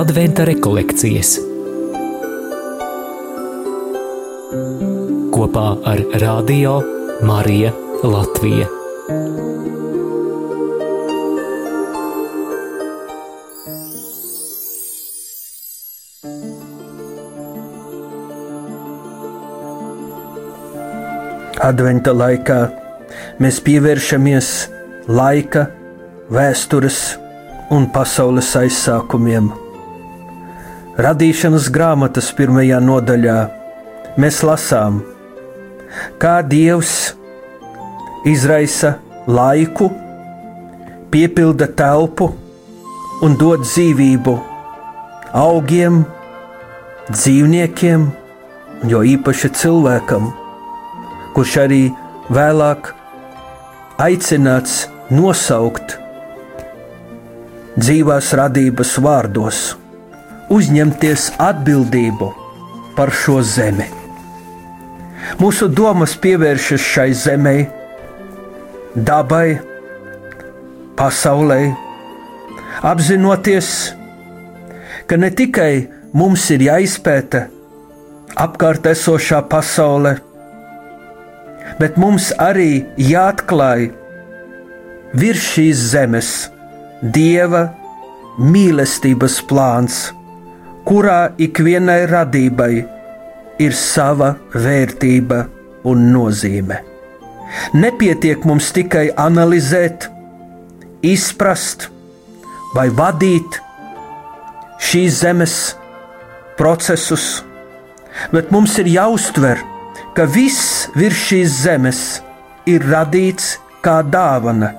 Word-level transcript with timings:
Adventa 0.00 0.44
rekolekcijas 0.48 1.36
kopā 5.34 5.68
ar 5.92 6.02
Radio 6.22 6.74
Mariju 7.24 7.70
Latviju. 8.04 8.66
Adventa 21.60 22.12
laikā 22.16 22.60
mēs 23.40 23.60
pievēršamies 23.64 24.52
laika, 25.10 25.64
vēstures 26.30 26.98
un 27.74 27.88
pasaules 27.90 28.50
aizsākumiem. 28.58 29.48
Radīšanas 31.00 31.66
grāmatas 31.74 32.28
pirmajā 32.38 32.78
nodaļā 32.84 33.38
mēs 34.22 34.38
lasām, 34.46 35.00
kā 36.22 36.36
Dievs 36.46 36.92
izraisa 38.28 38.92
laiku, 39.26 39.88
piepilda 41.10 41.66
telpu 41.80 42.30
un 43.26 43.34
dod 43.40 43.66
dzīvību 43.66 44.36
augiem, 45.40 46.04
dzīvniekiem, 47.10 48.06
jo 48.92 49.02
īpaši 49.16 49.52
cilvēkam, 49.58 50.30
kurš 51.34 51.58
arī 51.66 51.82
vēlāk 52.30 52.94
aicināts 54.00 54.84
nosaukt 55.10 55.96
dzīvās 57.80 58.28
radības 58.38 58.92
vārdos 59.02 59.60
uzņemties 60.54 61.24
atbildību 61.42 62.28
par 62.94 63.10
šo 63.14 63.40
zemi. 63.42 63.86
Mūsu 65.42 65.68
domas 65.70 66.14
pievēršas 66.18 66.86
šai 66.92 67.10
zemē, 67.14 67.54
dabai, 68.94 69.58
pasaulē, 70.98 71.60
apzinoties, 72.86 73.70
ka 75.06 75.18
ne 75.18 75.30
tikai 75.34 75.72
mums 76.14 76.48
ir 76.54 76.66
jāizpēta 76.66 77.46
apkārt 78.38 78.86
esošā 78.90 79.42
pasaule, 79.50 80.18
bet 81.82 81.98
mums 81.98 82.30
arī 82.38 82.84
jāatklāj 82.98 83.90
virs 85.14 85.50
šīs 85.54 85.84
zemes 85.92 86.30
dieva 87.02 87.66
mīlestības 88.38 89.40
plāns 89.50 90.08
kurā 90.90 91.32
ikvienai 91.38 92.02
radībai 92.10 92.72
ir 93.62 93.74
sava 93.76 94.32
vērtība 94.54 95.44
un 95.90 96.08
nozīme. 96.14 96.80
Nepietiek 97.74 98.44
mums 98.46 98.70
tikai 98.74 99.08
analizēt, 99.18 100.06
izprast 101.02 101.88
vai 102.74 102.88
vadīt 102.94 103.60
šīs 104.90 105.20
zemes 105.22 105.56
procesus, 106.58 107.44
bet 108.34 108.50
mums 108.54 108.78
ir 108.82 108.90
jāuztver, 108.90 109.62
ka 110.14 110.26
viss 110.26 110.88
virs 110.98 111.26
šīs 111.28 111.56
zemes 111.64 112.04
ir 112.70 112.86
radīts 112.86 113.56
kā 113.84 114.00
dāvana. 114.06 114.74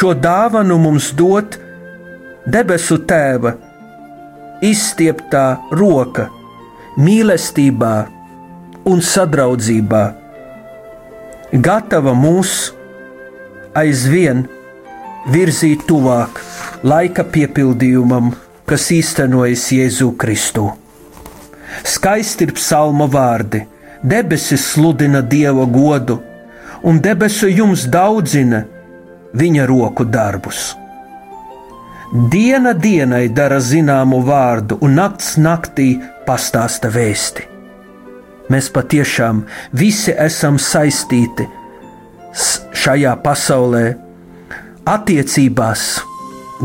Šo 0.00 0.14
dāvanu 0.16 0.78
mums 0.80 1.10
dod 1.12 1.58
debesu 2.48 2.96
Tēva 3.04 3.50
izstieptā 4.64 5.42
roka, 5.76 6.24
mīlestībā 6.96 7.90
un 8.88 9.04
sadraudzībā, 9.04 10.00
gatava 11.68 12.16
mūs 12.16 12.54
aizvien 13.82 14.46
virzīt 15.36 15.84
tuvāk 15.92 16.40
laika 16.80 17.28
piepildījumam, 17.36 18.32
kas 18.64 18.88
īstenojas 18.96 19.68
Jēzu 19.76 20.14
Kristu. 20.16 20.70
Skaisti 21.84 22.48
ir 22.48 22.56
psalma 22.56 23.04
vārdi, 23.04 23.66
debesis 24.00 24.64
sludina 24.72 25.20
Dieva 25.20 25.68
godu, 25.68 26.22
un 26.88 27.04
debesu 27.04 27.52
jums 27.52 27.84
daudzina 27.84 28.64
viņa 29.34 29.66
roku 29.66 30.04
darbus. 30.04 30.74
Diena 32.10 32.72
dienai 32.74 33.28
dara 33.30 33.60
zināmu 33.62 34.18
vārdu, 34.26 34.80
un 34.82 34.96
nakts 34.98 35.36
naktī 35.38 35.92
pastāsta 36.26 36.90
vēsti. 36.90 37.46
Mēs 38.50 38.66
patiešām 38.74 39.44
visi 39.78 40.10
esam 40.18 40.58
saistīti 40.58 41.46
šajā 42.74 43.12
pasaulē, 43.22 43.84
attiecībās, 44.90 45.84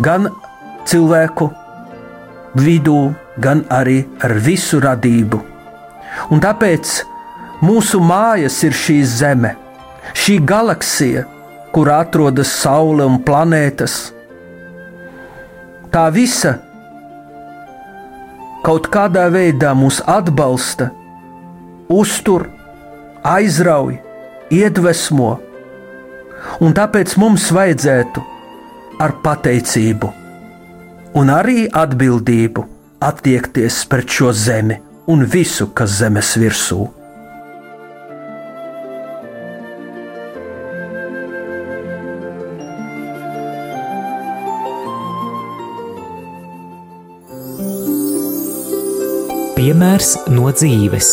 gan 0.01 0.31
cilvēku 0.89 1.51
vidū, 2.57 3.13
gan 3.37 3.61
arī 3.69 3.99
ar 4.25 4.33
visu 4.41 4.79
radību. 4.81 5.41
Un 6.33 6.41
tāpēc 6.41 6.95
mūsu 7.61 8.01
mājas 8.01 8.63
ir 8.65 8.73
šī 8.73 8.97
zeme, 9.05 9.53
šī 10.17 10.39
galaksija, 10.41 11.25
kur 11.75 11.89
atrodas 11.91 12.53
Saule 12.55 13.03
un 13.03 13.17
planētas 13.27 13.95
tā 15.91 16.05
visa 16.15 16.53
kaut 18.65 18.87
kādā 18.93 19.25
veidā 19.31 19.73
mūs 19.77 19.99
atbalsta, 20.09 20.89
uztur, 21.91 22.47
aizrauj, 23.35 23.99
iedvesmo, 24.55 25.29
un 26.63 26.75
tāpēc 26.79 27.15
mums 27.21 27.51
vajadzētu 27.59 28.25
ar 29.05 29.15
pateicību 29.27 30.11
un 31.21 31.31
arī 31.37 31.69
atbildību 31.85 32.65
attiekties 33.05 33.83
pret 33.91 34.19
šo 34.19 34.33
zemi 34.33 34.79
un 35.11 35.27
visu, 35.37 35.73
kas 35.77 35.99
zemes 36.01 36.37
virsū 36.41 36.83
ir. 36.87 37.04
Piemērs 49.65 50.11
no 50.29 50.51
dzīves. 50.53 51.07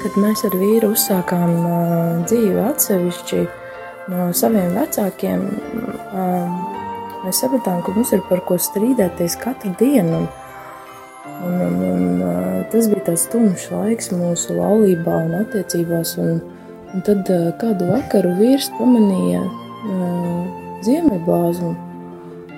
Kad 0.00 0.16
mēs 0.18 0.42
ar 0.48 0.56
vīru 0.58 0.88
uzsākām 0.96 1.52
dzīvi 2.24 2.64
atsevišķi 2.64 3.44
no 4.10 4.26
saviem 4.40 4.74
vecākiem, 4.80 5.44
mēs 7.22 7.44
sapratām, 7.44 7.84
ka 7.86 7.94
mums 7.94 8.10
ir 8.18 8.26
par 8.26 8.42
ko 8.50 8.58
strīdēties 8.58 9.38
katru 9.44 9.70
dienu. 9.78 10.24
Un, 11.46 11.62
un, 11.68 11.78
un, 11.92 12.18
tas 12.74 12.90
bija 12.90 13.12
tāds 13.12 13.28
tumšs 13.30 13.70
laiks 13.70 14.10
mūsu 14.16 14.58
laulībā 14.58 15.22
un 15.28 15.38
attiecībās. 15.44 16.18
Un, 16.18 16.42
un 16.90 17.06
tad 17.06 17.30
kādu 17.62 17.92
vakaru 17.94 18.34
vīrs 18.42 18.72
pamanīja 18.82 19.46
ziemeļblāzmu. 20.86 21.74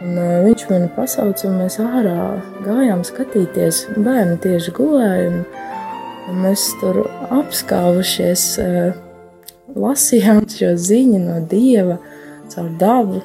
Un, 0.01 0.17
uh, 0.17 0.39
viņš 0.47 0.65
mani 0.71 0.89
pasauca, 0.97 1.49
un 1.51 1.59
mēs 1.61 1.77
ārā 1.83 2.17
gājām 2.65 3.03
skatīties. 3.05 3.83
Bērni 4.01 4.39
tieši 4.41 4.73
gulēja, 4.79 5.27
un, 5.29 5.43
un 6.31 6.41
mēs 6.47 6.71
tur 6.81 7.03
apskāvušies, 7.37 8.47
uh, 8.65 8.97
lasījām 9.77 10.47
šo 10.49 10.73
ziņu 10.81 11.21
no 11.27 11.37
dieva, 11.51 11.99
caur 12.53 12.73
dabu, 12.81 13.21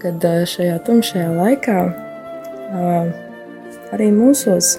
kad 0.00 0.24
uh, 0.24 0.42
šajā 0.48 0.80
tumšajā 0.88 1.28
laikā 1.36 1.78
uh, 1.84 3.12
arī 3.92 4.08
mūsos 4.14 4.76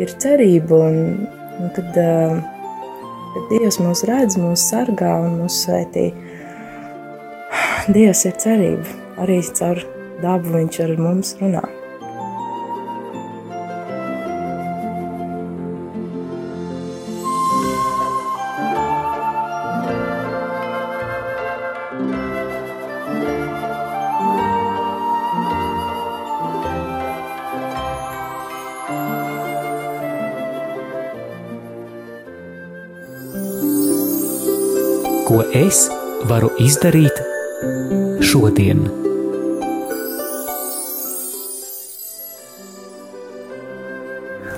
ir 0.00 0.16
cerība, 0.16 0.80
un, 0.88 1.28
un 1.60 1.74
kad, 1.76 1.92
uh, 2.00 2.40
kad 3.34 3.52
Dievs 3.52 3.78
mūs 3.82 4.04
redz, 4.08 4.38
mūs 4.40 4.64
sargā 4.72 5.12
un 5.26 5.42
mūs 5.42 5.60
svētī. 5.66 6.08
Dievs 7.92 8.24
ir 8.24 8.36
cerība. 8.40 8.94
Arī 9.20 9.42
caur 9.58 9.82
dabu 10.22 10.54
viņš 10.56 10.80
ar 10.86 10.94
mums 10.96 11.36
runā. 11.40 11.64
ko 35.24 35.40
es 35.58 35.86
varu 36.30 36.50
izdarīt 36.62 37.33
šodien. 38.34 38.80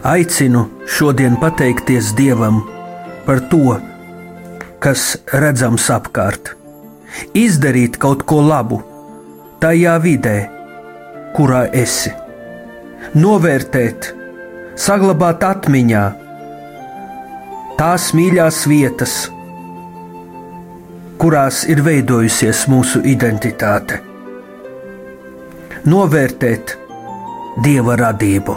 Aicinu 0.03 0.63
šodien 0.89 1.37
pateikties 1.41 2.15
Dievam 2.17 2.63
par 3.27 3.43
to, 3.51 3.77
kas 4.81 5.19
redzams 5.45 5.91
apkārt, 5.93 6.55
izdarīt 7.37 8.01
kaut 8.01 8.25
ko 8.25 8.41
labu 8.49 8.81
tajā 9.61 9.99
vidē, 10.01 10.37
kurā 11.37 11.67
esi, 11.85 12.15
novērtēt, 13.13 14.13
saglabāt 14.89 15.45
atmiņā 15.53 16.05
tās 17.77 18.13
mīļās 18.17 18.65
vietas, 18.73 19.25
kurās 21.21 21.65
ir 21.71 21.81
veidojusies 21.85 22.67
mūsu 22.71 23.01
identitāte, 23.09 24.01
novērtēt 25.89 26.77
dieva 27.65 27.97
radību. 28.01 28.57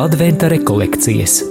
Adventa 0.00 0.48
rekolekcijas 0.48 1.42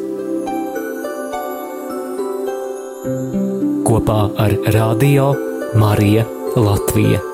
kopā 4.00 4.20
ar 4.40 4.56
Radio 4.76 5.34
Mariju 5.76 6.24
Latviju. 6.56 7.29